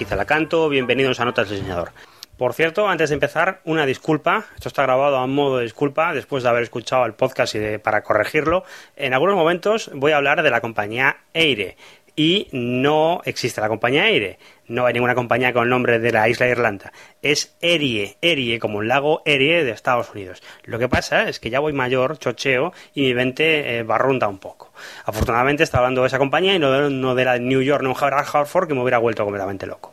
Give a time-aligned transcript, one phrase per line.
[0.00, 1.92] aquí Zalacanto, bienvenidos a Notas Diseñador.
[2.38, 4.46] Por cierto, antes de empezar, una disculpa.
[4.54, 7.78] Esto está grabado a modo de disculpa después de haber escuchado el podcast y de,
[7.78, 8.64] para corregirlo.
[8.96, 11.76] En algunos momentos voy a hablar de la compañía Eire
[12.16, 14.38] y no existe la compañía Eire.
[14.70, 16.92] No hay ninguna compañía con el nombre de la isla de Irlanda.
[17.22, 20.44] Es Erie, Erie, como el lago Erie de Estados Unidos.
[20.62, 24.38] Lo que pasa es que ya voy mayor, chocheo, y mi mente eh, barrunta un
[24.38, 24.72] poco.
[25.06, 28.68] Afortunadamente está hablando de esa compañía y no, no de la New York, no Hartford,
[28.68, 29.92] que me hubiera vuelto completamente loco.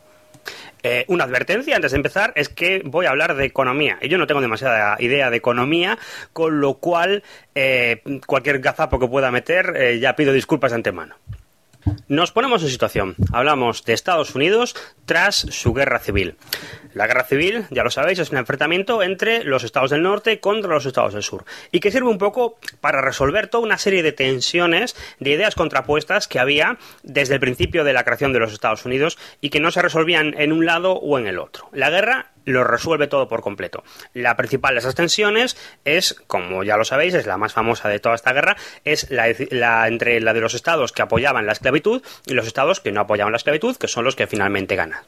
[0.84, 3.97] Eh, una advertencia antes de empezar es que voy a hablar de economía.
[3.99, 5.97] Y yo no tengo demasiada idea de economía,
[6.34, 7.23] con lo cual
[7.55, 11.16] eh, cualquier gazapo que pueda meter ya pido disculpas de antemano.
[12.07, 13.15] Nos ponemos en situación.
[13.33, 16.35] Hablamos de Estados Unidos tras su guerra civil.
[16.93, 20.73] La guerra civil, ya lo sabéis, es un enfrentamiento entre los estados del norte contra
[20.73, 24.13] los estados del sur y que sirve un poco para resolver toda una serie de
[24.13, 28.85] tensiones, de ideas contrapuestas que había desde el principio de la creación de los Estados
[28.85, 31.69] Unidos y que no se resolvían en un lado o en el otro.
[31.72, 33.84] La guerra lo resuelve todo por completo.
[34.14, 38.00] La principal de esas tensiones es, como ya lo sabéis, es la más famosa de
[38.00, 42.34] toda esta guerra, es la, entre la de los estados que apoyaban la esclavitud y
[42.34, 45.02] los estados que no apoyaban la esclavitud, que son los que finalmente ganan.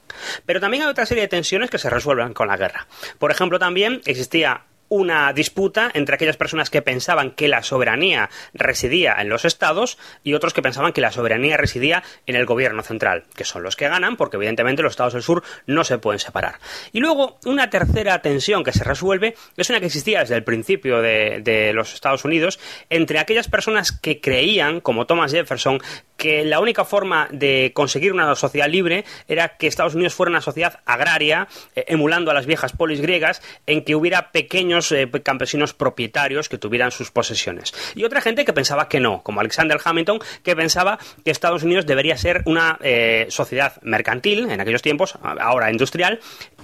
[0.46, 2.88] Pero también hay otra serie de tensiones que se resuelven con la guerra.
[3.18, 9.16] Por ejemplo, también existía una disputa entre aquellas personas que pensaban que la soberanía residía
[9.20, 13.26] en los estados y otros que pensaban que la soberanía residía en el gobierno central,
[13.36, 16.60] que son los que ganan, porque evidentemente los estados del sur no se pueden separar.
[16.92, 21.02] Y luego, una tercera tensión que se resuelve es una que existía desde el principio
[21.02, 25.80] de, los Estados Unidos entre aquellas personas que creían, como Thomas Jefferson,
[26.18, 30.42] que la única forma de conseguir una sociedad libre era que Estados Unidos fuera una
[30.42, 35.74] sociedad agraria, eh, emulando a las viejas polis griegas, en que hubiera pequeños eh, campesinos
[35.74, 37.74] propietarios que tuvieran sus posesiones.
[37.96, 41.86] Y otra gente que pensaba que no, como Alexander Hamilton, que pensaba que Estados Unidos
[41.86, 46.20] debería ser una eh, sociedad mercantil, en aquellos tiempos, ahora industrial,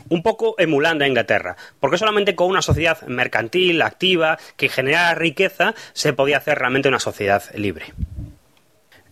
[0.09, 5.73] un poco emulando a Inglaterra, porque solamente con una sociedad mercantil, activa, que generara riqueza,
[5.93, 7.93] se podía hacer realmente una sociedad libre.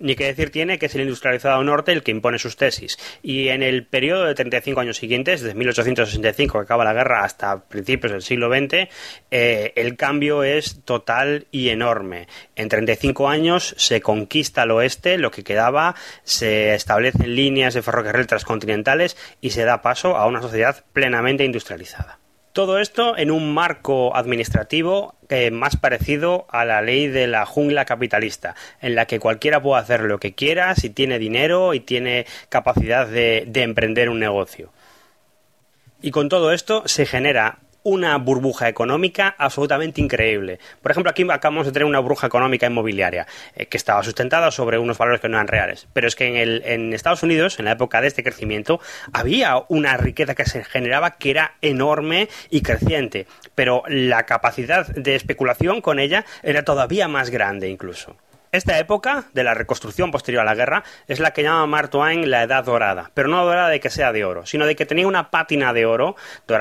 [0.03, 2.97] Ni que decir tiene que es el industrializado norte el que impone sus tesis.
[3.21, 7.63] Y en el periodo de 35 años siguientes, desde 1865 que acaba la guerra hasta
[7.63, 8.89] principios del siglo XX,
[9.31, 12.27] eh, el cambio es total y enorme.
[12.57, 18.27] En 35 años se conquista el oeste, lo que quedaba, se establecen líneas de ferrocarril
[18.27, 22.19] transcontinentales y se da paso a una sociedad plenamente industrializada.
[22.53, 27.85] Todo esto en un marco administrativo eh, más parecido a la ley de la jungla
[27.85, 32.27] capitalista, en la que cualquiera puede hacer lo que quiera si tiene dinero y tiene
[32.49, 34.71] capacidad de emprender un negocio.
[36.03, 40.59] Y con todo esto se genera una burbuja económica absolutamente increíble.
[40.81, 44.77] Por ejemplo, aquí acabamos de tener una burbuja económica inmobiliaria eh, que estaba sustentada sobre
[44.77, 45.87] unos valores que no eran reales.
[45.93, 48.79] Pero es que en, el, en Estados Unidos, en la época de este crecimiento,
[49.11, 53.27] había una riqueza que se generaba que era enorme y creciente.
[53.55, 58.15] Pero la capacidad de especulación con ella era todavía más grande incluso.
[58.53, 62.29] Esta época de la reconstrucción posterior a la guerra es la que llama Mark Twain
[62.29, 65.07] la edad dorada, pero no dorada de que sea de oro, sino de que tenía
[65.07, 66.15] una pátina de oro,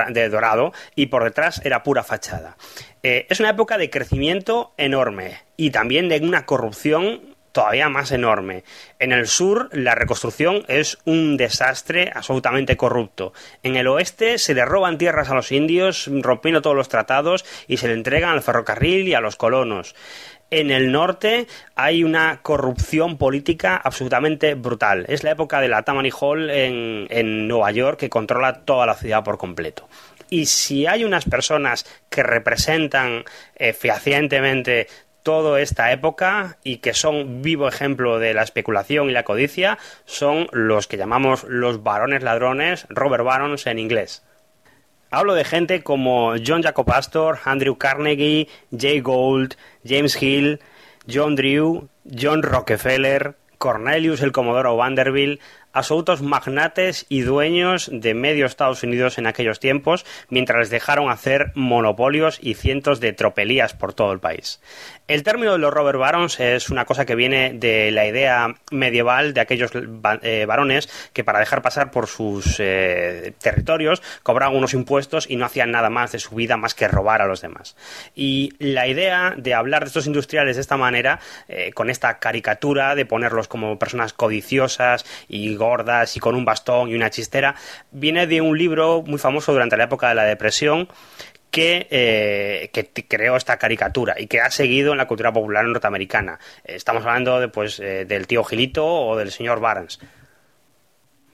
[0.09, 2.57] de dorado, y por detrás era pura fachada.
[3.03, 8.63] Eh, es una época de crecimiento enorme y también de una corrupción todavía más enorme.
[8.97, 13.33] En el sur, la reconstrucción es un desastre absolutamente corrupto.
[13.61, 17.77] En el oeste se le roban tierras a los indios, rompiendo todos los tratados, y
[17.77, 19.93] se le entregan al ferrocarril y a los colonos
[20.59, 25.05] en el norte hay una corrupción política absolutamente brutal.
[25.07, 29.23] Es la época de la Tammany Hall en, Nueva York que controla toda la ciudad
[29.23, 29.87] por completo.
[30.29, 33.23] Y si hay unas personas que representan
[33.55, 34.87] eh, fehacientemente
[35.23, 40.47] toda esta época y que son vivo ejemplo de la especulación y la codicia, son
[40.51, 44.23] los que llamamos los varones ladrones, Robert Barons en inglés.
[45.13, 49.53] Hablo de gente como John Jacob Astor, Andrew Carnegie, Jay Gould,
[49.85, 50.59] James Hill,
[51.07, 55.39] John Drew, John Rockefeller, Cornelius el Comodoro Vanderbilt,
[55.73, 61.51] absolutos magnates y dueños de medio Estados Unidos en aquellos tiempos, mientras les dejaron hacer
[61.55, 64.61] monopolios y cientos de tropelías por todo el país.
[65.07, 69.33] El término de los Robert Barons es una cosa que viene de la idea medieval
[69.33, 69.71] de aquellos
[70.21, 75.45] eh, varones que para dejar pasar por sus eh, territorios cobraban unos impuestos y no
[75.45, 77.75] hacían nada más de su vida más que robar a los demás.
[78.15, 82.95] Y la idea de hablar de estos industriales de esta manera, eh, con esta caricatura
[82.95, 87.55] de ponerlos como personas codiciosas y gordas y con un bastón y una chistera,
[87.91, 90.87] viene de un libro muy famoso durante la época de la depresión
[91.53, 92.71] que, eh,
[93.07, 96.39] creó esta caricatura y que ha seguido en la cultura popular norteamericana.
[96.63, 99.99] Estamos hablando de, pues, eh, del tío Gilito o del señor Barnes.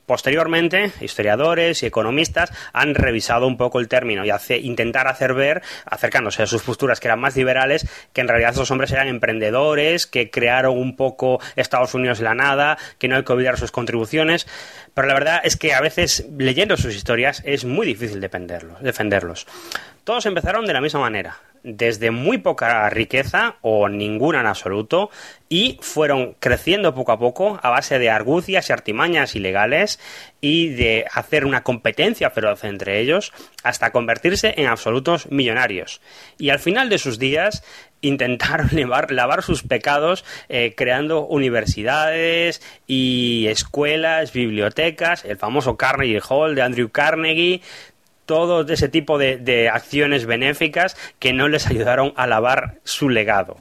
[0.10, 5.62] Posteriormente, historiadores y economistas han revisado un poco el término y hace, intentar hacer ver,
[5.86, 10.08] acercándose a sus posturas que eran más liberales, que en realidad esos hombres eran emprendedores,
[10.08, 13.72] que crearon un poco Estados Unidos de la nada, que no hay que olvidar sus
[13.72, 14.48] contribuciones.
[14.96, 18.82] Pero la verdad es que a veces, leyendo sus historias, es muy difícil defenderlos.
[18.82, 19.46] defenderlos.
[20.06, 25.10] Todos empezaron de la misma manera, desde muy poca riqueza o ninguna en absoluto
[25.50, 30.00] y fueron creciendo poco a poco a base de argucias y artimañas ilegales
[30.42, 33.34] y de hacer una competencia feroz entre ellos
[33.64, 36.02] hasta convertirse en absolutos millonarios.
[36.38, 37.64] Y al final de sus días
[38.02, 38.70] intentaron
[39.10, 46.90] lavar, sus pecados eh, creando universidades y escuelas, bibliotecas, el famoso Carnegie Hall de Andrew
[46.90, 47.62] Carnegie,
[48.30, 53.58] todo ese tipo de, acciones benéficas que no les ayudaron a lavar su legado.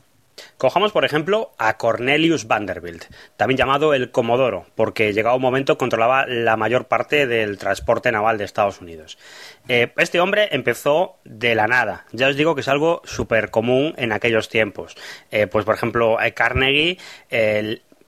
[0.59, 3.07] Cojamos, por ejemplo, a Cornelius Vanderbilt,
[3.39, 8.37] también llamado el Comodoro, porque llegado un momento controlaba la mayor parte del transporte naval
[8.37, 9.17] de Estados Unidos.
[9.69, 12.05] Eh, este hombre empezó de la nada.
[12.13, 14.97] Ya os digo que es algo súper común en aquellos tiempos.
[15.31, 16.99] Eh, pues, por ejemplo, eh, Carnegie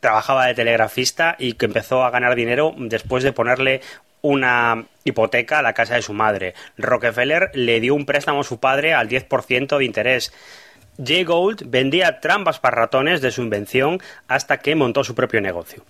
[0.01, 3.81] trabajaba de telegrafista y que empezó a ganar dinero después de ponerle
[4.23, 6.55] una hipoteca a la casa de su madre.
[6.77, 10.33] Rockefeller le dio un préstamo a su padre al 10% de interés.
[11.03, 15.85] Jay Gould vendía trampas para ratones de su invención hasta que montó su propio negocio.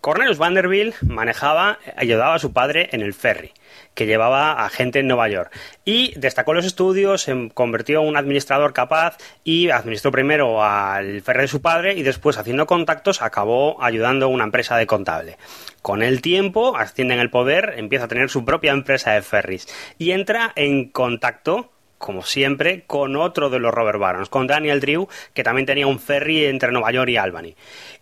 [0.00, 3.52] Cornelius Vanderbilt manejaba, ayudaba a su padre en el ferry
[3.96, 5.50] que llevaba a gente en Nueva York.
[5.84, 11.42] Y destacó los estudios, se convirtió en un administrador capaz y administró primero al ferry
[11.42, 15.38] de su padre y después, haciendo contactos, acabó ayudando a una empresa de contable.
[15.80, 19.66] Con el tiempo, asciende en el poder, empieza a tener su propia empresa de ferries
[19.98, 25.08] y entra en contacto como siempre, con otro de los Robert Barons, con Daniel Drew,
[25.34, 27.56] que también tenía un ferry entre Nueva York y Albany.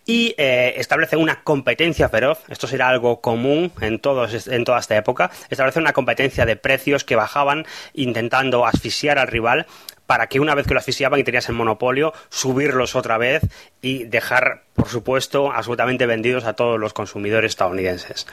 [0.05, 4.95] Y eh, establece una competencia feroz, esto será algo común en, todos, en toda esta
[4.95, 9.65] época, establece una competencia de precios que bajaban intentando asfixiar al rival
[10.07, 13.43] para que una vez que lo asfixiaban y tenías el monopolio, subirlos otra vez
[13.81, 18.27] y dejar, por supuesto, absolutamente vendidos a todos los consumidores estadounidenses.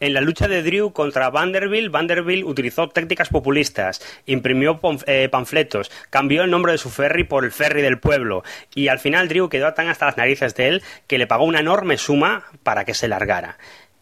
[0.00, 6.42] En la lucha de Drew contra Vanderbilt, Vanderbilt utilizó técnicas populistas, imprimió eh, panfletos, cambió
[6.42, 8.42] el nombre de su ferry por el ferry del pueblo
[8.74, 11.60] y al final Drew quedó tan hasta las narices de él que le pagó una
[11.60, 13.58] enorme suma para que se largara.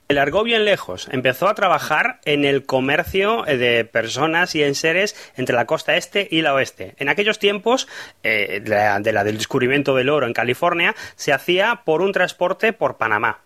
[0.08, 1.08] Se largó bien lejos.
[1.12, 6.28] Empezó a trabajar en el comercio de personas y en seres entre la costa este
[6.30, 6.94] y la oeste.
[6.98, 7.88] En aquellos tiempos,
[8.22, 12.98] eh, de la del descubrimiento del oro en California, se hacía por un transporte por
[12.98, 13.40] Panamá.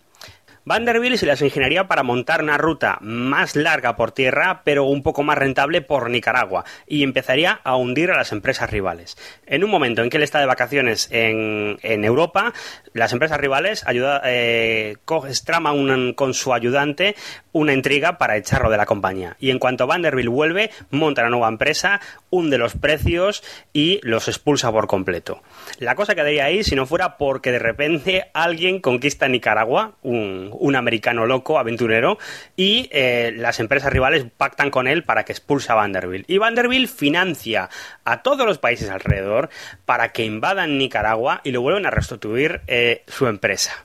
[0.69, 5.23] Vanderbilt se las ingeniaría para montar una ruta más larga por tierra, pero un poco
[5.23, 9.17] más rentable por Nicaragua, y empezaría a hundir a las empresas rivales.
[9.47, 12.53] En un momento en que él está de vacaciones en, Europa,
[12.93, 17.17] las empresas rivales ayuda, eh, con su ayudante
[17.53, 19.37] una intriga para echarlo de la compañía.
[19.41, 22.00] Y en cuanto Vanderbilt vuelve, monta una nueva empresa,
[22.31, 23.43] hunde los precios
[23.73, 25.43] y los expulsa por completo.
[25.79, 30.77] La cosa quedaría ahí si no fuera porque de repente alguien conquista Nicaragua, un, un
[30.77, 32.19] americano loco, aventurero,
[32.57, 36.29] y eh, las empresas rivales pactan con él para que expulse a Vanderbilt.
[36.29, 37.69] Y Vanderbilt financia
[38.05, 39.50] a todos los países alrededor
[39.85, 43.85] para que invadan Nicaragua y lo vuelvan a restituir eh, su empresa.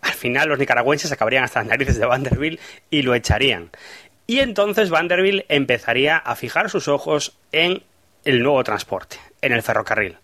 [0.00, 2.60] Al final los nicaragüenses acabarían hasta las narices de Vanderbilt
[2.90, 3.70] y lo echarían.
[4.26, 7.82] Y entonces Vanderbilt empezaría a fijar sus ojos en
[8.24, 10.18] el nuevo transporte, en el ferrocarril.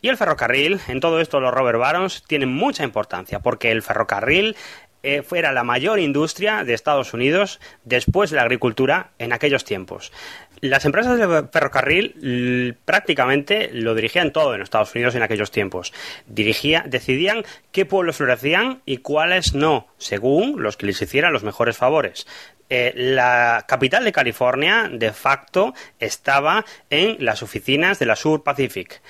[0.00, 4.56] Y el ferrocarril, en todo esto los Robert Barons tienen mucha importancia, porque el ferrocarril
[5.02, 10.12] eh, fuera la mayor industria de Estados Unidos después de la agricultura en aquellos tiempos.
[10.60, 15.92] Las empresas de ferrocarril prácticamente lo dirigían todo en Estados Unidos en aquellos tiempos.
[16.26, 21.76] Dirigía, decidían qué pueblos florecían y cuáles no, según los que les hicieran los mejores
[21.76, 22.26] favores.
[22.70, 29.00] Eh, la capital de California, de facto, estaba en las oficinas de la Sur Pacific.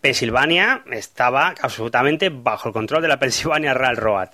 [0.00, 4.28] Pensilvania estaba absolutamente bajo el control de la Pennsylvania Railroad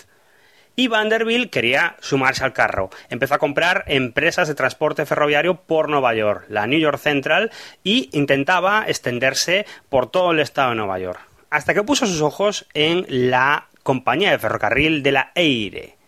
[0.76, 2.90] y Vanderbilt quería sumarse al carro.
[3.08, 7.50] Empezó a comprar empresas de transporte ferroviario por Nueva York, la New York Central,
[7.84, 11.20] y intentaba extenderse por todo el estado de Nueva York.
[11.50, 16.00] Hasta que puso sus ojos en la compañía de ferrocarril de la Eire.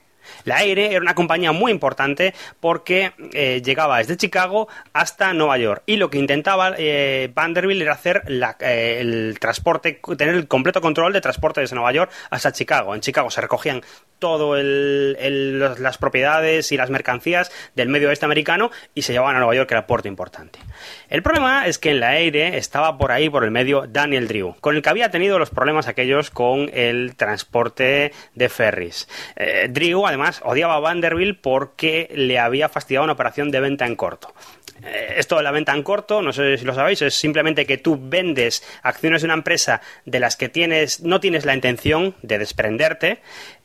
[0.44, 5.82] La Aire era una compañía muy importante porque eh, llegaba desde Chicago hasta Nueva York
[5.86, 8.22] y lo que intentaba eh, Vanderbilt era hacer
[8.60, 12.94] eh, el transporte, tener el completo control de transporte desde Nueva York hasta Chicago.
[12.94, 13.82] En Chicago se recogían
[14.22, 19.56] todo las propiedades y las mercancías del medio oeste americano y se llevaban a Nueva
[19.56, 20.60] York, que era puerto importante.
[21.08, 24.54] El problema es que en la aire estaba por ahí, por el medio, Daniel Drew,
[24.60, 29.08] con el que había tenido los problemas aquellos con el transporte de ferries.
[29.34, 33.96] Eh, Drew, además, odiaba a Vanderbilt porque le había fastidiado una operación de venta en
[33.96, 34.32] corto.
[34.84, 37.78] Eh, esto de la venta en corto, no sé si lo sabéis, es simplemente que
[37.78, 42.38] tú vendes acciones de una empresa de las que tienes, no tienes la intención de
[42.38, 43.20] desprenderte,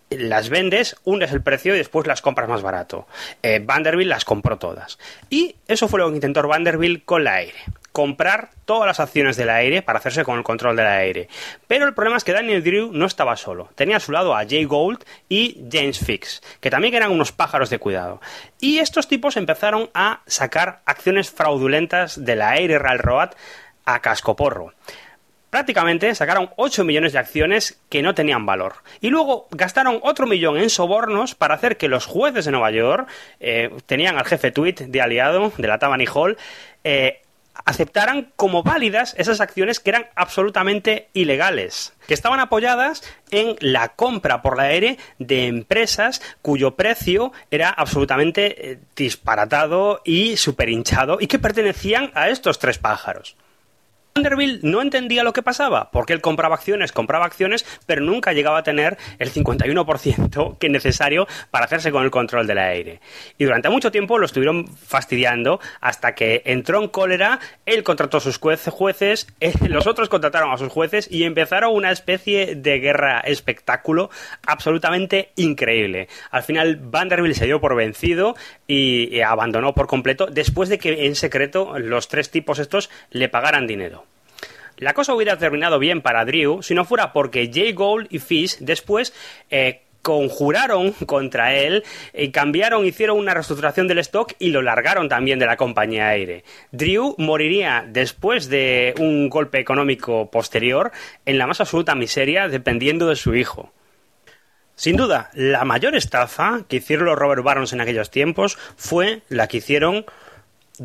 [0.09, 3.07] las vendes, hundes el precio y después las compras más barato.
[3.43, 4.97] Eh, Vanderbilt las compró todas.
[5.29, 7.57] Y eso fue lo que intentó Vanderbilt con la aire
[7.97, 11.29] comprar todas las acciones del aire para hacerse con el control del aire.
[11.67, 13.71] Pero el problema es que Daniel Drew no estaba solo.
[13.73, 17.71] Tenía a su lado a Jay Gold y James Fix, que también eran unos pájaros
[17.71, 18.21] de cuidado.
[18.59, 23.31] Y estos tipos empezaron a sacar acciones fraudulentas del aire Railroad
[23.85, 24.73] a cascoporro
[25.49, 28.75] prácticamente sacaron 8 millones de acciones que no tenían valor.
[29.01, 33.07] Y luego gastaron otro millón en sobornos para hacer que los jueces de Nueva York
[33.39, 36.37] eh, tenían al jefe tweet de aliado de la Tammany Hall.
[36.83, 37.21] Eh,
[37.65, 44.41] aceptaran como válidas esas acciones que eran absolutamente ilegales, que estaban apoyadas en la compra
[44.41, 51.39] por la aire de empresas cuyo precio era absolutamente eh, disparatado y superhinchado y que
[51.39, 53.35] pertenecían a estos tres pájaros.
[54.17, 58.57] Vanderbilt no entendía lo que pasaba, porque él compraba acciones, compraba acciones, pero nunca llegaba
[58.57, 62.99] a tener el 51% que necesario para hacerse con el control del aire.
[63.37, 68.21] Y durante mucho tiempo lo estuvieron fastidiando hasta que entró en cólera, él contrató a
[68.21, 73.19] sus jueces, eh, los otros contrataron a sus jueces y empezaron una especie de guerra
[73.19, 74.09] espectáculo
[74.47, 76.07] absolutamente increíble.
[76.31, 81.13] Al final Vanderbilt se dio por vencido y abandonó por completo después de que en
[81.13, 84.06] secreto los tres tipos estos le pagaran dinero.
[84.77, 88.57] La cosa hubiera terminado bien para Drew si no fuera porque Jay Gold y Fish
[88.59, 89.11] después
[89.49, 95.39] eh, conjuraron contra él y cambiaron, hicieron una reestructuración del stock y lo largaron también
[95.39, 96.43] de la compañía aire.
[96.71, 100.91] Drew moriría después de un golpe económico posterior
[101.25, 103.73] en la más absoluta miseria dependiendo de su hijo.
[104.75, 109.47] Sin duda, la mayor estafa que hicieron los Robert Barons en aquellos tiempos fue la
[109.47, 110.05] que hicieron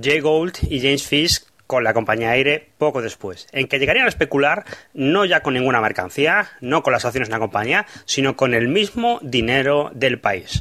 [0.00, 1.42] Jay Gold y James Fish
[1.72, 5.80] con la compañía aire poco después, en que llegarían a especular no ya con ninguna
[5.80, 10.60] mercancía, no con las acciones de la compañía, sino con el mismo dinero del país.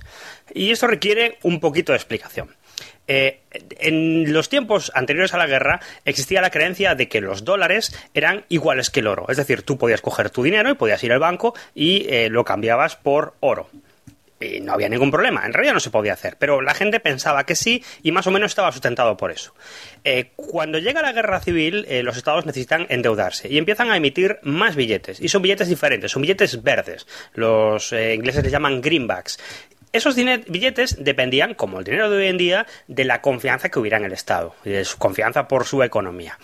[0.53, 2.55] Y esto requiere un poquito de explicación.
[3.09, 3.41] Eh,
[3.81, 8.45] en los tiempos anteriores a la guerra existía la creencia de que los dólares eran
[8.47, 9.25] iguales que el oro.
[9.27, 12.45] Es decir, tú podías coger tu dinero y podías ir al banco y eh, lo
[12.45, 13.69] cambiabas por oro
[14.41, 15.45] y no había ningún problema.
[15.45, 18.31] En realidad no se podía hacer, pero la gente pensaba que sí y más o
[18.31, 19.53] menos estaba sustentado por eso.
[20.03, 24.39] Eh, cuando llega la guerra civil, eh, los estados necesitan endeudarse y empiezan a emitir
[24.43, 25.21] más billetes.
[25.21, 27.07] Y son billetes diferentes, son billetes verdes.
[27.33, 29.39] Los eh, ingleses les llaman greenbacks.
[29.93, 33.97] Esos billetes dependían, como el dinero de hoy en día, de la confianza que hubiera
[33.97, 36.37] en el Estado y de su confianza por su economía.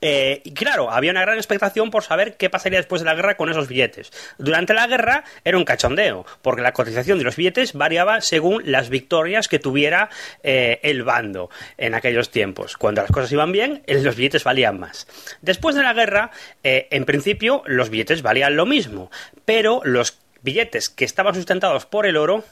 [0.00, 3.36] Eh, y claro, había una gran expectación por saber qué pasaría después de la guerra
[3.36, 4.12] con esos billetes.
[4.38, 8.88] Durante la guerra era un cachondeo, porque la cotización de los billetes variaba según las
[8.88, 10.10] victorias que tuviera
[10.42, 12.76] eh, el bando en aquellos tiempos.
[12.76, 15.06] Cuando las cosas iban bien, los billetes valían más.
[15.42, 16.30] Después de la guerra,
[16.62, 19.10] eh, en principio, los billetes valían lo mismo,
[19.44, 22.44] pero los billetes que estaban sustentados por el oro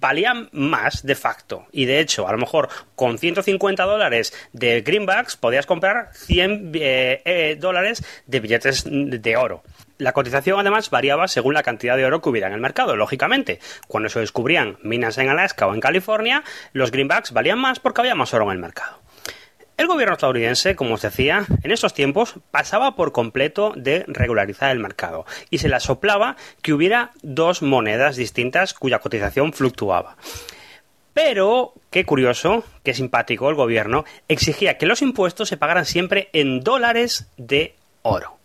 [0.00, 1.66] valían más de facto.
[1.72, 7.22] Y de hecho, a lo mejor con 150 dólares de greenbacks podías comprar 100 eh,
[7.24, 9.62] eh, dólares de billetes de oro.
[9.98, 13.60] La cotización además variaba según la cantidad de oro que hubiera en el mercado, lógicamente.
[13.86, 18.14] Cuando se descubrían minas en Alaska o en California, los greenbacks valían más porque había
[18.14, 19.02] más oro en el mercado.
[19.82, 24.78] El gobierno estadounidense, como os decía, en estos tiempos pasaba por completo de regularizar el
[24.78, 30.16] mercado y se le soplaba que hubiera dos monedas distintas cuya cotización fluctuaba.
[31.14, 36.60] Pero, qué curioso, qué simpático, el gobierno exigía que los impuestos se pagaran siempre en
[36.60, 38.38] dólares de oro.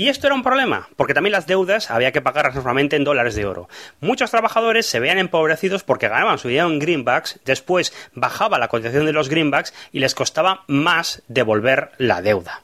[0.00, 3.34] Y esto era un problema, porque también las deudas había que pagarlas normalmente en dólares
[3.34, 3.68] de oro.
[4.00, 9.04] Muchos trabajadores se veían empobrecidos porque ganaban su dinero en greenbacks, después bajaba la cotización
[9.04, 12.62] de los greenbacks y les costaba más devolver la deuda.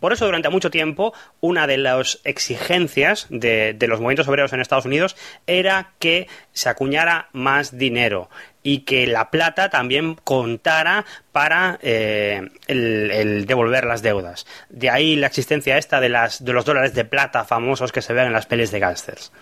[0.00, 4.84] Por eso, durante mucho tiempo, una de las exigencias de, los movimientos obreros en Estados
[4.84, 8.30] Unidos era que se acuñara más dinero
[8.62, 14.46] y que la plata también contara para eh, el, devolver las deudas.
[14.68, 18.12] De ahí la existencia esta de, las, de los dólares de plata famosos que se
[18.12, 19.32] ven en las pelis de gángsters.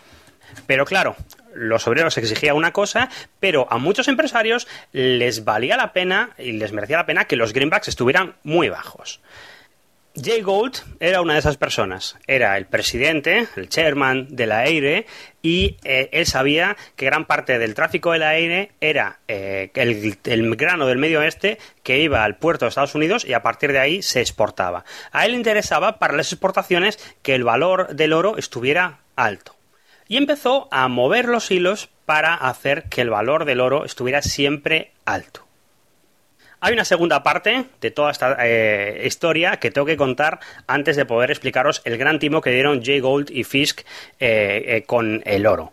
[0.67, 1.17] Pero claro,
[1.55, 3.09] los obreros exigían una cosa,
[3.41, 7.53] pero a muchos empresarios les valía la pena y les merecía la pena que los
[7.53, 9.21] greenbacks estuvieran muy bajos.
[10.23, 12.17] Jay Gould era una de esas personas.
[12.27, 15.07] Era el presidente, el chairman de la AIRE,
[15.43, 20.19] y eh, él sabía que gran parte del tráfico de la AIRE era eh, el,
[20.25, 23.73] el, grano del medio oeste que iba al puerto de Estados Unidos y a partir
[23.73, 24.85] de ahí se exportaba.
[25.13, 29.55] A él le interesaba para las exportaciones que el valor del oro estuviera alto.
[30.09, 34.93] Y empezó a mover los hilos para hacer que el valor del oro estuviera siempre
[35.05, 35.46] alto.
[36.67, 41.07] Hay una segunda parte de toda esta eh, historia que tengo que contar antes de
[41.07, 43.83] poder explicaros el gran timo que dieron Jay Gould y Fisk
[44.19, 45.73] eh, eh, con el oro.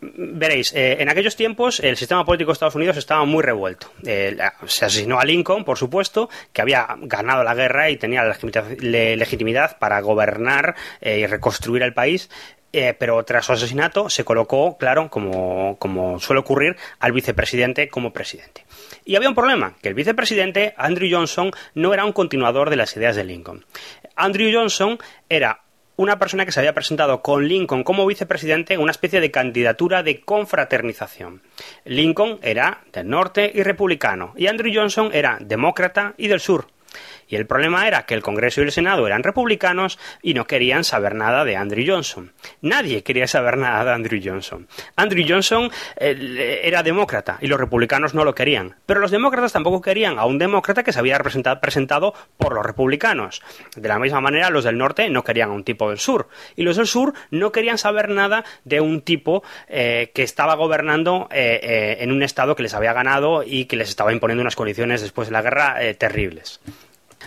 [0.00, 3.92] Veréis, en aquellos tiempos el sistema político de Estados Unidos estaba muy revuelto.
[4.02, 8.36] se asesinó a Lincoln, por supuesto, que había ganado la guerra y tenía la
[9.16, 12.28] legitimidad para gobernar y reconstruir el país.
[12.98, 18.64] Pero tras su asesinato se colocó, claro, como, como suele ocurrir, al vicepresidente como presidente.
[19.04, 22.96] Y había un problema, que el vicepresidente Andrew Johnson no era un continuador de las
[22.96, 23.64] ideas de Lincoln.
[24.16, 25.60] Andrew Johnson era
[25.96, 30.02] una persona que se había presentado con Lincoln como vicepresidente en una especie de candidatura
[30.02, 31.42] de confraternización.
[31.84, 36.66] Lincoln era del norte y republicano, y Andrew Johnson era demócrata y del sur.
[37.28, 40.84] Y el problema era que el Congreso y el Senado eran republicanos y no querían
[40.84, 42.32] saber nada de Andrew Johnson.
[42.60, 44.68] Nadie quería saber nada de Andrew Johnson.
[44.96, 48.76] Andrew Johnson eh, era demócrata y los republicanos no lo querían.
[48.86, 53.42] Pero los demócratas tampoco querían a un demócrata que se había presentado por los republicanos.
[53.76, 56.28] De la misma manera, los del norte no querían a un tipo del sur.
[56.56, 61.28] Y los del sur no querían saber nada de un tipo eh, que estaba gobernando
[61.30, 65.00] eh, en un estado que les había ganado y que les estaba imponiendo unas condiciones
[65.00, 66.60] después de la guerra terribles.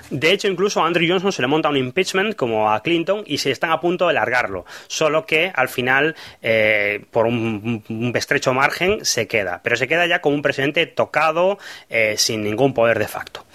[0.10, 3.38] De hecho, incluso a Andrew Johnson se le monta un impeachment como a Clinton y
[3.38, 4.66] se están a punto de largarlo.
[4.88, 9.62] Solo que al final, eh, por un, estrecho margen, se queda.
[9.64, 13.46] Pero se queda ya como un presidente tocado, eh, sin ningún poder de facto.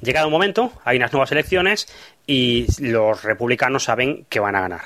[0.00, 1.88] Llegado un momento, hay unas nuevas elecciones
[2.26, 4.82] y los republicanos saben que van a ganar.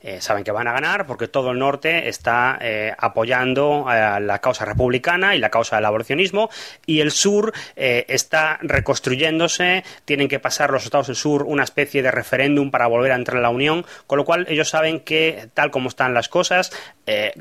[0.00, 4.40] Eh, saben que van a ganar porque todo el norte está eh, apoyando a la
[4.40, 6.50] causa republicana y la causa del abolicionismo
[6.86, 12.02] y el sur eh, está reconstruyéndose, tienen que pasar los estados del sur una especie
[12.02, 15.48] de referéndum para volver a entrar en la Unión, con lo cual ellos saben que
[15.54, 16.72] tal como están las cosas,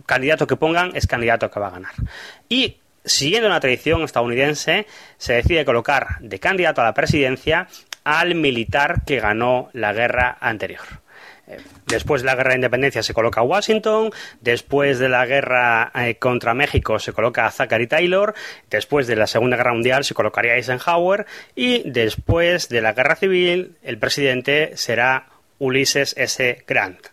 [0.05, 1.93] candidato que pongan es candidato que va a ganar.
[2.47, 4.85] Y siguiendo una tradición estadounidense,
[5.17, 7.67] se decide colocar de candidato a la presidencia
[8.09, 10.81] al militar que ganó la guerra anterior.
[11.45, 14.09] Eh, después de la guerra de independencia se coloca Washington,
[14.41, 18.33] después de la guerra eh, contra México se coloca Zachary Taylor,
[18.67, 23.77] después de la Segunda Guerra Mundial se colocaría Eisenhower y después de la guerra civil
[23.83, 25.27] el presidente será
[25.59, 26.63] Ulysses S.
[26.65, 27.09] Grant.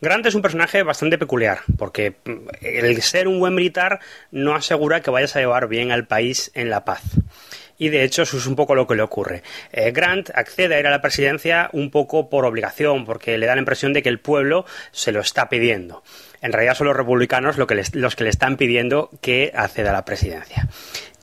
[0.00, 4.00] Grant es un personaje bastante peculiar, porque mm, el ser un buen militar
[4.32, 7.02] no asegura que vayas a llevar bien al país en la paz
[7.78, 9.42] y de hecho eso es un poco lo que le ocurre.
[9.72, 13.54] Eh, Grant accede a ir a la presidencia un poco por obligación, porque le da
[13.54, 16.02] la impresión de que el pueblo se lo está pidiendo.
[16.42, 20.68] En realidad son los republicanos los que le están pidiendo que acceda a la presidencia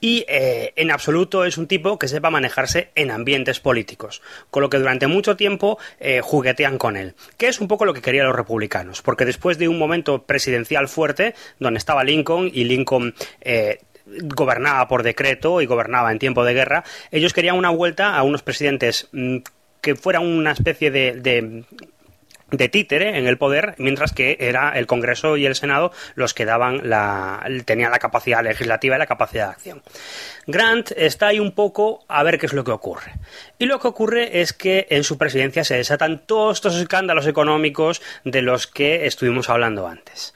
[0.04, 4.70] y eh, en absoluto es un tipo que sepa manejarse en ambientes políticos, con lo
[4.70, 8.28] que durante mucho tiempo eh, juguetean con él, que es un poco lo que querían
[8.28, 13.16] los republicanos, porque después de un momento presidencial fuerte, donde estaba Lincoln y Lincoln
[14.06, 18.44] gobernaba por decreto y gobernaba en tiempo de guerra, ellos querían una vuelta a unos
[18.44, 19.38] presidentes mm,
[19.82, 21.66] que fueran una especie de,
[22.54, 26.46] de títere en el poder, mientras que era el Congreso y el Senado los que
[26.46, 29.82] daban la, tenían la capacidad legislativa y la capacidad de acción.
[30.46, 33.14] Grant está ahí un poco a ver qué es lo que ocurre.
[33.58, 38.02] Y lo que ocurre es que en su presidencia se desatan todos estos escándalos económicos
[38.24, 40.34] de los que estuvimos hablando antes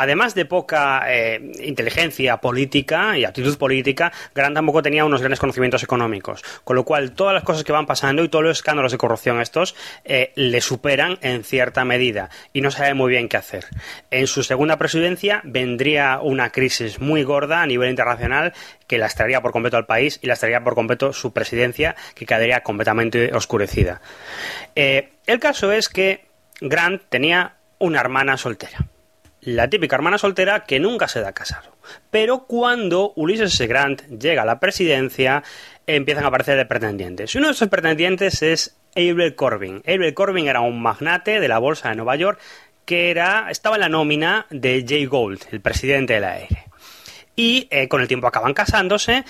[0.00, 5.82] además de poca eh, inteligencia política y actitud política, Grant tampoco tenía unos grandes conocimientos
[5.82, 6.42] económicos.
[6.64, 9.40] Con lo cual, todas las cosas que van pasando y todos los escándalos de corrupción
[9.40, 13.66] estos eh, le superan en cierta medida y no sabe muy bien qué hacer.
[14.10, 18.54] En su segunda presidencia vendría una crisis muy gorda a nivel internacional
[18.86, 23.32] que lastraría por completo al país y lastraría por completo su presidencia, que quedaría completamente
[23.34, 24.00] oscurecida.
[24.74, 26.24] Eh, el caso es que
[26.60, 28.86] Grant tenía una hermana soltera
[29.42, 31.76] la típica hermana soltera que nunca se da casado.
[32.10, 33.66] Pero cuando Ulises S.
[33.66, 35.42] Grant llega a la presidencia,
[35.86, 37.34] empiezan a aparecer pretendientes.
[37.34, 39.82] Uno de esos pretendientes es Abel Corbin.
[39.86, 42.40] Abel Corbin era un magnate de la bolsa de Nueva York
[42.84, 46.70] que era, estaba en la nómina de Jay Gould, el presidente de la ERE
[47.40, 49.24] y eh, con el tiempo acaban casándose.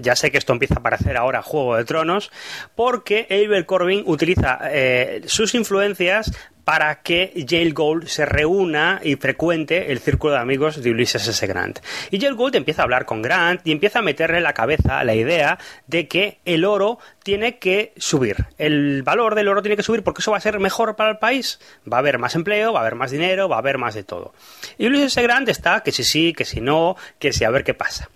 [0.00, 2.30] Ya sé que esto empieza a parecer ahora Juego de Tronos,
[2.76, 6.30] porque Abel Corbin utiliza eh, sus influencias
[6.68, 11.46] para que Yale Gold se reúna y frecuente el círculo de amigos de Ulysses S.
[11.46, 11.78] Grant.
[12.10, 15.02] Y Yale Gold empieza a hablar con Grant y empieza a meterle en la cabeza
[15.02, 18.48] la idea de que el oro tiene que subir.
[18.58, 21.16] El valor del oro tiene que subir porque eso va a ser mejor para el
[21.16, 21.58] país.
[21.90, 24.04] Va a haber más empleo, va a haber más dinero, va a haber más de
[24.04, 24.34] todo.
[24.76, 25.22] Y Ulysses S.
[25.22, 28.10] Grant está que si sí, que si no, que si a ver qué pasa.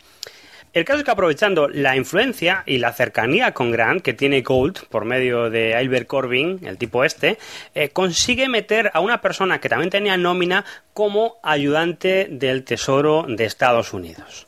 [0.73, 4.87] El caso es que aprovechando la influencia y la cercanía con Grant que tiene Gold
[4.89, 7.37] por medio de Albert Corbin, el tipo este,
[7.75, 13.45] eh, consigue meter a una persona que también tenía nómina como ayudante del Tesoro de
[13.45, 14.47] Estados Unidos.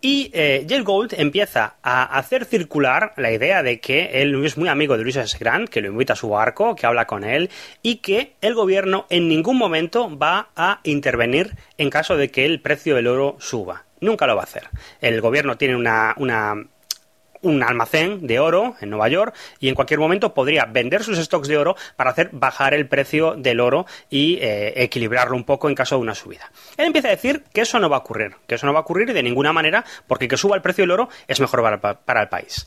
[0.00, 4.96] Y eh, Gold empieza a hacer circular la idea de que él es muy amigo
[4.96, 5.36] de Luis S.
[5.38, 7.50] Grant, que lo invita a su barco, que habla con él,
[7.82, 12.60] y que el gobierno en ningún momento va a intervenir en caso de que el
[12.60, 13.83] precio del oro suba.
[14.04, 14.68] Nunca lo va a hacer.
[15.00, 20.66] El gobierno tiene un almacén de oro en Nueva York y en cualquier momento podría
[20.66, 25.34] vender sus stocks de oro para hacer bajar el precio del oro y eh, equilibrarlo
[25.36, 26.52] un poco en caso de una subida.
[26.76, 28.82] Él empieza a decir que eso no va a ocurrir, que eso no va a
[28.82, 32.28] ocurrir de ninguna manera porque que suba el precio del oro es mejor para, el
[32.28, 32.66] país.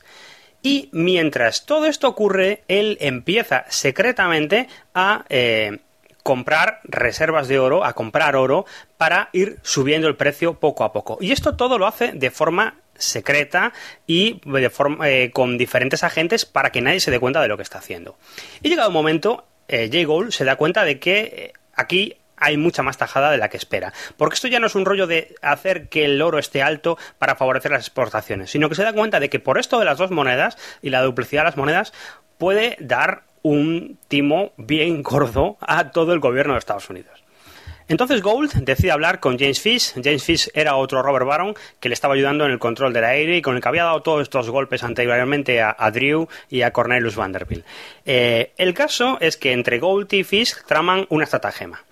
[0.60, 5.78] Y mientras todo esto ocurre, él empieza secretamente a eh,
[6.22, 11.18] comprar reservas de oro, a comprar oro para ir subiendo el precio poco a poco.
[11.20, 13.72] Y esto todo lo hace de forma secreta
[14.06, 17.56] y de forma, eh, con diferentes agentes para que nadie se dé cuenta de lo
[17.56, 18.18] que está haciendo.
[18.62, 22.82] Y llegado un momento, eh, Gould se da cuenta de que eh, aquí hay mucha
[22.82, 23.92] más tajada de la que espera.
[24.16, 27.36] Porque esto ya no es un rollo de hacer que el oro esté alto para
[27.36, 30.10] favorecer las exportaciones, sino que se da cuenta de que por esto de las dos
[30.10, 31.92] monedas y la duplicidad de las monedas
[32.38, 37.18] puede dar un timo bien gordo a todo el gobierno de Estados Unidos.
[37.88, 39.94] Entonces Gould decide hablar con James Fish.
[39.94, 43.38] James Fish era otro Robert Baron que le estaba ayudando en el control del aire
[43.38, 47.16] y con el que había dado todos estos golpes anteriormente a, Drew y a Cornelius
[47.16, 47.64] Vanderbilt.
[48.04, 51.82] Eh, el caso es que entre Gould y Fish traman una estratagema.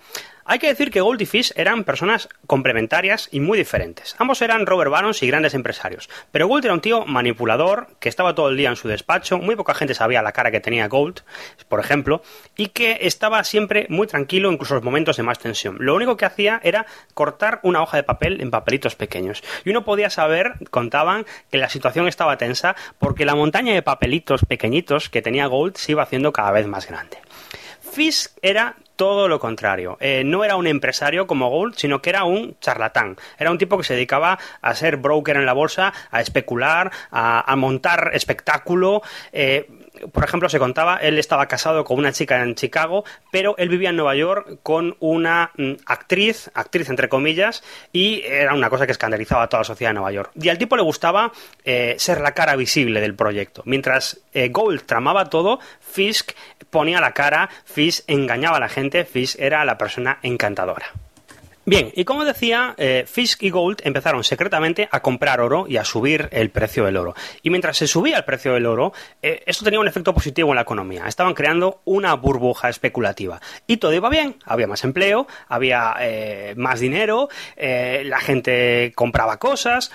[0.48, 4.14] Hay que decir que Gold y Fish eran personas complementarias y muy diferentes.
[4.18, 6.08] Ambos eran Robert Barons y grandes empresarios.
[6.30, 9.56] Pero Gold era un tío manipulador, que estaba todo el día en su despacho, muy
[9.56, 11.22] poca gente sabía la cara que tenía Gold,
[11.68, 12.22] por ejemplo,
[12.56, 15.78] y que estaba siempre muy tranquilo, incluso en los momentos de más tensión.
[15.80, 19.42] Lo único que hacía era cortar una hoja de papel en papelitos pequeños.
[19.64, 24.44] Y uno podía saber, contaban, que la situación estaba tensa porque la montaña de papelitos
[24.44, 27.18] pequeñitos que tenía Gold se iba haciendo cada vez más grande.
[27.80, 29.96] Fisk era todo lo contrario.
[30.00, 33.16] Eh, no era un empresario como Gould, sino que era un charlatán.
[33.38, 37.54] Era un tipo que se dedicaba a ser broker en la bolsa, a especular, a,
[37.56, 39.02] montar espectáculo.
[39.32, 39.68] Eh,
[40.12, 43.90] por ejemplo, se contaba, él estaba casado con una chica en Chicago, pero él vivía
[43.90, 48.92] en Nueva York con una mm, actriz, actriz entre comillas, y era una cosa que
[48.92, 50.30] escandalizaba a toda la sociedad de Nueva York.
[50.34, 51.32] Y al tipo le gustaba
[51.64, 53.62] eh, ser la cara visible del proyecto.
[53.64, 56.32] Mientras eh, Gold tramaba todo, Fisk
[56.70, 60.86] ponía la cara, Fisk engañaba a la gente, Fisk era la persona encantadora.
[61.68, 65.84] Bien, y como decía, eh, Fisk y Gold empezaron secretamente a comprar oro y a
[65.84, 67.16] subir el precio del oro.
[67.42, 70.54] Y mientras se subía el precio del oro, eh, esto tenía un efecto positivo en
[70.54, 71.08] la economía.
[71.08, 73.40] Estaban creando una burbuja especulativa.
[73.66, 74.36] Y todo iba bien.
[74.44, 79.90] Había más empleo, había eh, más dinero, la gente compraba cosas,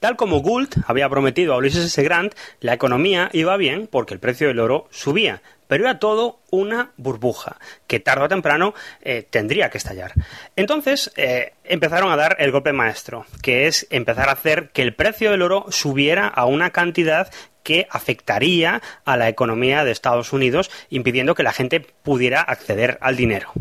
[0.00, 2.00] Tal como Gould había prometido a Ulysses S.
[2.04, 6.90] Grant, la economía iba bien porque el precio del oro subía, pero era todo una
[6.96, 10.14] burbuja que tarde o temprano eh, tendría que estallar.
[10.56, 14.94] Entonces eh, empezaron a dar el golpe maestro, que es empezar a hacer que el
[14.94, 17.30] precio del oro subiera a una cantidad
[17.62, 23.16] que afectaría a la economía de Estados Unidos, impidiendo que la gente pudiera acceder al
[23.16, 23.52] dinero.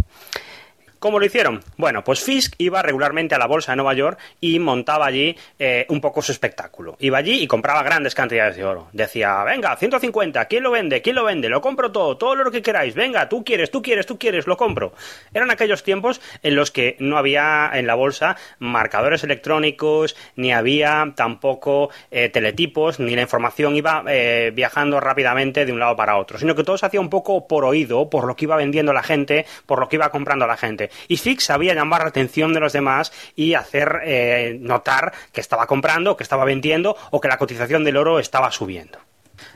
[0.99, 1.63] ¿Cómo lo hicieron?
[1.77, 5.86] Bueno, pues Fisk iba regularmente a la bolsa de Nueva York y montaba allí eh,
[5.89, 6.97] un poco su espectáculo.
[6.99, 8.88] Iba allí y compraba grandes cantidades de oro.
[8.93, 11.03] Decía, venga, 150, ¿quién lo vende?
[11.03, 11.49] ¿Quién lo vende?
[11.49, 12.95] Lo compro todo, todo lo que queráis.
[12.95, 14.93] Venga, tú quieres, tú quieres, tú quieres, lo compro.
[15.33, 21.13] Eran aquellos tiempos en los que no había en la bolsa marcadores electrónicos, ni había
[21.15, 26.39] tampoco eh, teletipos, ni la información iba eh, viajando rápidamente de un lado para otro,
[26.39, 29.03] sino que todo se hacía un poco por oído, por lo que iba vendiendo la
[29.03, 30.87] gente, por lo que iba comprando la gente.
[31.08, 35.67] Y Fix sabía llamar la atención de los demás y hacer eh, notar que estaba
[35.67, 39.00] comprando, que estaba vendiendo o que la cotización del oro estaba subiendo.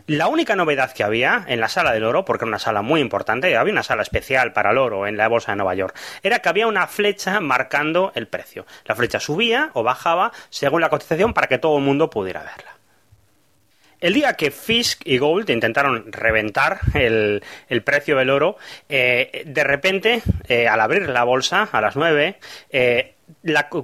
[0.07, 3.01] La única novedad que había en la sala del oro, porque era una sala muy
[3.01, 6.39] importante, había una sala especial para el oro en la bolsa de Nueva York, era
[6.39, 8.65] que había una flecha marcando el precio.
[8.85, 12.80] La flecha subía o bajaba según la cotización para que todo el mundo pudiera verla.
[14.01, 17.43] El día que Fisk y Gold intentaron reventar el,
[17.83, 18.57] precio del oro,
[18.89, 22.37] eh, de repente, eh, al abrir la bolsa a las 9,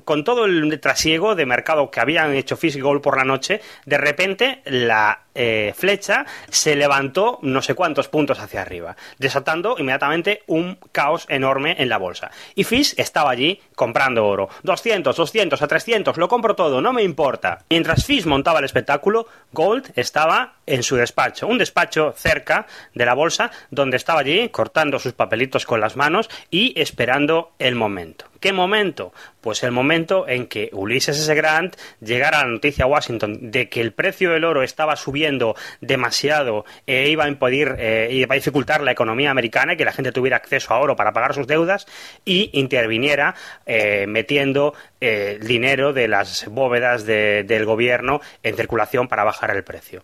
[0.03, 3.61] con todo el trasiego de mercado que habían hecho Fisk y Gold por la noche,
[3.85, 10.41] de repente la eh, flecha se levantó no sé cuántos puntos hacia arriba, desatando inmediatamente
[10.47, 12.31] un caos enorme en la bolsa.
[12.55, 14.49] Y Fisk estaba allí comprando oro.
[14.63, 17.59] 200, 200, a 300, lo compro todo, no me importa.
[17.69, 22.65] Mientras Fisk montaba el espectáculo, Gold estaba en su despacho, un despacho cerca
[22.95, 27.75] de la bolsa, donde estaba allí cortando sus papelitos con las manos y esperando el
[27.75, 28.25] momento.
[28.39, 29.13] ¿Qué momento?
[29.47, 31.33] Pues el momento en que Ulises S.
[31.33, 36.65] Grant llegara la noticia a Washington de que el precio del oro estaba subiendo demasiado
[36.85, 40.11] e iba a impedir, eh, iba a dificultar la economía americana y que la gente
[40.11, 41.87] tuviera acceso a oro para pagar sus deudas
[42.25, 49.55] y interviniera eh, metiendo eh, dinero de las bóvedas del gobierno en circulación para bajar
[49.55, 50.03] el precio.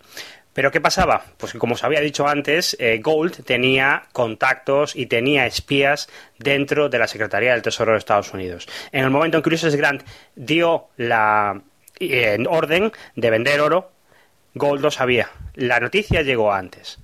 [0.54, 1.26] Pero ¿qué pasaba?
[1.38, 6.90] Pues que como os había dicho antes, eh, Gold tenía contactos y tenía espías dentro
[6.90, 8.68] de la Secretaría del Tesoro de Estados Unidos.
[8.92, 10.04] En el momento en que Ulysses Grant
[10.36, 11.60] dio la
[12.00, 13.92] eh, orden de vender oro,
[14.54, 15.30] Gold lo sabía.
[15.56, 17.00] La noticia llegó antes.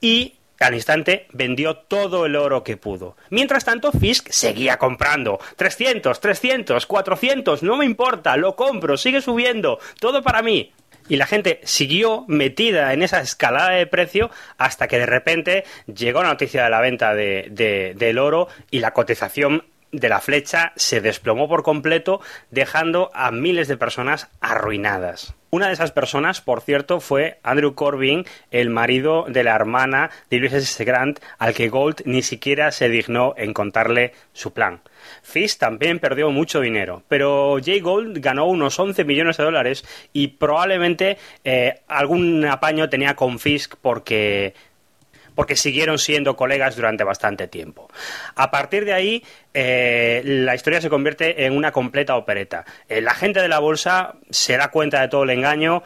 [0.00, 3.16] Y al instante vendió todo el oro que pudo.
[3.30, 5.40] Mientras tanto, Fisk seguía comprando.
[5.56, 10.72] 300, 300, 400, no me importa, lo compro, sigue subiendo, todo para mí
[11.08, 16.22] y la gente siguió metida en esa escalada de precio hasta que de repente llegó
[16.22, 21.00] la noticia de la venta de, del oro y la cotización de la flecha se
[21.00, 25.34] desplomó por completo, dejando a miles de personas arruinadas.
[25.54, 30.38] Una de esas personas, por cierto, fue Andrew Corbin, el marido de la hermana de
[30.38, 30.82] Ulysses S.
[30.82, 34.80] Grant, al que Gold ni siquiera se dignó en contarle su plan.
[35.20, 39.84] Fisk también perdió mucho dinero, pero Jay Gold ganó unos 11 millones de dólares
[40.14, 44.54] y probablemente eh, algún apaño tenía con Fisk porque
[45.34, 47.88] porque siguieron siendo colegas durante bastante tiempo.
[48.34, 52.64] A partir de ahí, eh, la historia se convierte en una completa opereta.
[52.88, 55.82] Eh, la gente de la bolsa se da cuenta de todo el engaño,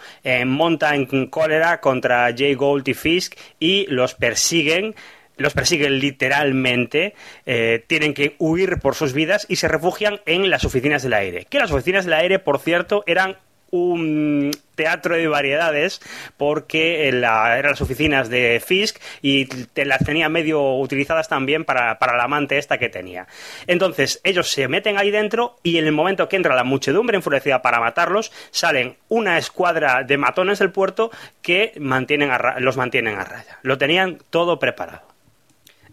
[0.46, 4.94] monta en cólera contra Jay Gold y Fisk y los persiguen
[5.36, 10.64] los persiguen literalmente, eh, tienen que huir por sus vidas y se refugian en las
[10.64, 11.46] oficinas del aire.
[11.48, 13.36] Que las oficinas del aire, por cierto, eran
[13.70, 16.00] un teatro de variedades
[16.36, 22.24] porque eran las oficinas de Fisk y las tenía medio utilizadas también para, para la
[22.24, 23.26] amante esta que tenía.
[23.66, 27.62] Entonces ellos se meten ahí dentro y en el momento que entra la muchedumbre enfurecida
[27.62, 31.10] para matarlos, salen una escuadra de matones del puerto
[31.42, 33.58] que mantienen los mantienen a raya.
[33.62, 35.15] Lo tenían todo preparado.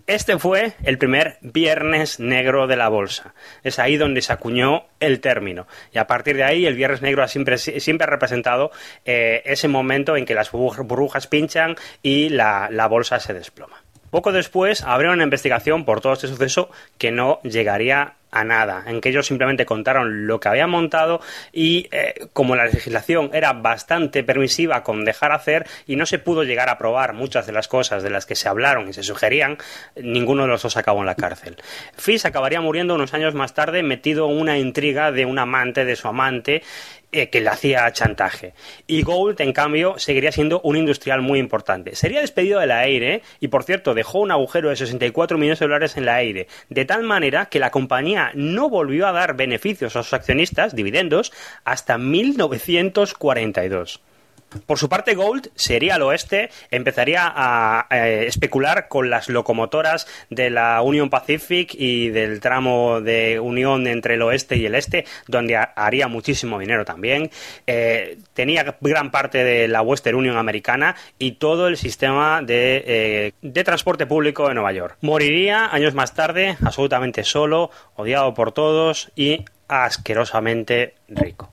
[0.06, 3.34] Este fue el primer viernes negro de la bolsa.
[3.64, 5.66] Es ahí donde se acuñó el término.
[5.94, 8.72] Y a partir de ahí, el viernes negro ha siempre, siempre ha representado
[9.06, 13.83] eh, ese momento en que las burbujas pinchan y la, la bolsa se desploma.
[14.14, 19.02] Poco después abrieron una investigación por todo este suceso que no llegaría a nada, en
[19.02, 21.20] que ellos simplemente contaron lo que habían montado
[21.52, 26.44] y eh, como la legislación era bastante permisiva con dejar hacer y no se pudo
[26.44, 29.58] llegar a probar muchas de las cosas de las que se hablaron y se sugerían,
[29.96, 31.58] ninguno de los dos acabó en la cárcel.
[31.96, 35.96] Fish acabaría muriendo unos años más tarde metido en una intriga de un amante, de
[35.96, 36.62] su amante,
[37.14, 38.54] eh, que le hacía chantaje.
[38.88, 41.96] Y Gold, en cambio, seguiría siendo un industrial muy importante.
[41.96, 45.96] Sería despedido del aire y, por cierto, dejó un agujero de 64 millones de dólares
[45.96, 50.04] en el aire, de tal manera que la compañía no volvió a dar beneficios a
[50.04, 51.32] sus accionistas, dividendos,
[51.64, 54.02] hasta 1942.
[54.66, 60.82] Por su parte, Gold sería al oeste, empezaría a, especular con las locomotoras de la
[60.82, 66.08] Union Pacific y del tramo de unión entre el oeste y el este, donde haría
[66.08, 67.30] muchísimo dinero también.
[67.68, 73.34] Eh, tenía gran parte de la Western Union americana y todo el sistema de, eh,
[73.42, 74.98] de transporte público de Nueva York.
[75.02, 81.53] Moriría años más tarde, absolutamente solo, odiado por todos y asquerosamente rico.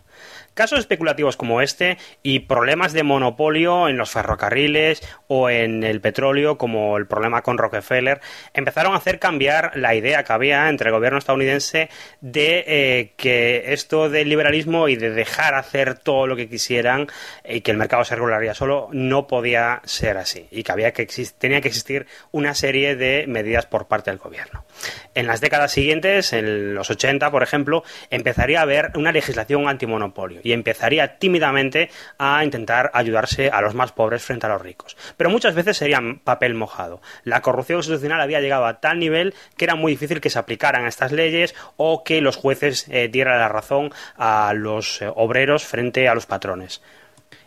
[0.60, 6.58] Casos especulativos como este y problemas de monopolio en los ferrocarriles o en el petróleo,
[6.58, 8.20] como el problema con Rockefeller,
[8.52, 11.88] empezaron a hacer cambiar la idea que había entre el gobierno estadounidense
[12.20, 17.06] de eh, que esto del liberalismo y de dejar hacer todo lo que quisieran
[17.42, 21.08] y que el mercado se regularía solo no podía ser así y que había que
[21.38, 24.66] tenía que existir una serie de medidas por parte del gobierno.
[25.14, 30.42] En las décadas siguientes, en los 80, por ejemplo, empezaría a haber una legislación antimonopolio
[30.50, 34.96] y empezaría tímidamente a intentar ayudarse a los más pobres frente a los ricos.
[35.16, 37.00] Pero muchas veces sería papel mojado.
[37.22, 40.86] La corrupción institucional había llegado a tal nivel que era muy difícil que se aplicaran
[40.86, 46.08] estas leyes o que los jueces eh, dieran la razón a los eh, obreros frente
[46.08, 46.82] a los patrones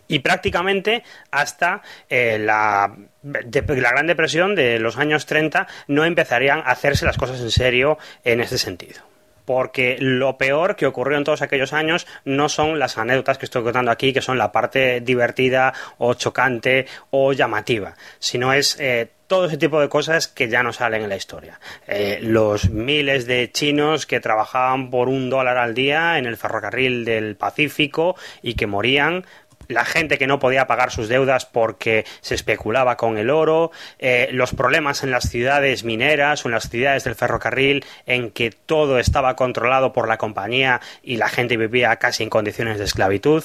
[0.08, 6.72] y prácticamente hasta eh, la, la, Gran Depresión de los años 30 no empezarían a
[6.72, 9.13] hacerse las cosas en serio en este sentido.
[9.46, 13.64] Porque lo peor que ocurrió en todos aquellos años no son las anécdotas que estoy
[13.64, 19.46] contando aquí, que son la parte divertida o chocante o llamativa, sino es eh, todo
[19.46, 21.60] ese tipo de cosas que ya no salen en la historia.
[21.88, 27.04] Eh, los miles de chinos que trabajaban por un dólar al día en el ferrocarril
[27.04, 29.26] del Pacífico y que morían
[29.68, 34.30] la gente que no podía pagar sus deudas porque se especulaba con el oro, eh,
[34.32, 39.00] los problemas en las ciudades mineras o en las ciudades del ferrocarril en que todo
[39.00, 43.44] estaba controlado por la compañía y la gente vivía casi en condiciones de esclavitud,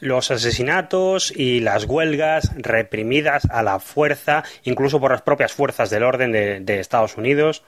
[0.00, 6.02] los asesinatos y las huelgas reprimidas a la fuerza, incluso por las propias fuerzas del
[6.02, 7.62] orden de Estados Unidos.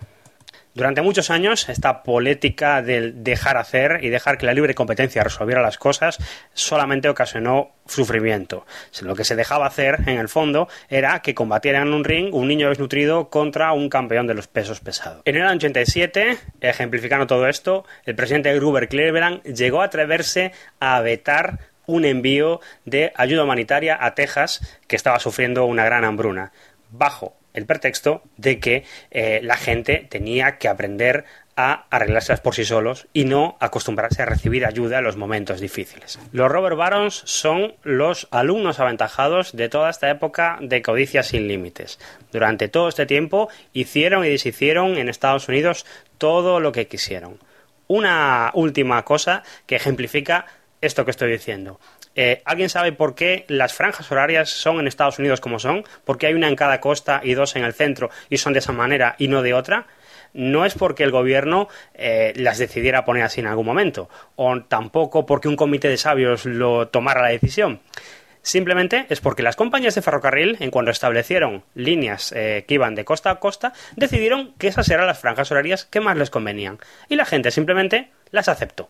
[0.77, 5.63] Durante muchos años, esta política del dejar hacer y dejar que la libre competencia resolviera
[5.63, 6.19] las cosas
[6.53, 8.67] solamente ocasionó sufrimiento.
[9.01, 12.47] Lo que se dejaba hacer, en el fondo, era que combatieran en un ring un
[12.47, 15.23] niño desnutrido contra un campeón de los pesos pesados.
[15.25, 21.01] En el año 87, ejemplificando todo esto, el presidente Gruber Cleveland llegó a atreverse a
[21.01, 26.53] vetar un envío de ayuda humanitaria a Texas, que estaba sufriendo una gran hambruna,
[26.91, 31.25] bajo el pretexto de que eh, la gente tenía que aprender
[31.57, 36.19] a arreglárselas por sí solos y no acostumbrarse a recibir ayuda en los momentos difíciles.
[36.33, 41.99] Los Robert Barons son los alumnos aventajados de toda esta época de codicia sin límites.
[42.31, 45.87] Durante todo este tiempo hicieron y deshicieron en Estados Unidos
[46.19, 47.39] todo lo que quisieron.
[47.89, 50.47] Una última cosa que ejemplifica
[50.83, 51.81] esto que estoy diciendo.
[52.17, 55.85] Eh, ¿Alguien sabe por qué las franjas horarias son en Estados Unidos como son?
[56.05, 58.61] ¿Por qué hay una en cada costa y dos en el centro y son de
[58.61, 59.87] esa manera y no de otra?
[60.33, 65.25] No es porque el gobierno eh, las decidiera poner así en algún momento, o tampoco
[65.25, 67.81] porque un comité de sabios lo tomara la decisión.
[68.43, 73.05] Simplemente es porque las compañías de ferrocarril, en cuanto establecieron líneas eh, que iban de
[73.05, 76.79] costa a costa, decidieron que esas eran las franjas horarias que más les convenían.
[77.09, 78.89] Y la gente simplemente las aceptó.